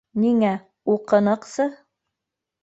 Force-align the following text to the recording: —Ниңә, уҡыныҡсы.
—Ниңә, 0.21 0.53
уҡыныҡсы. 0.93 1.69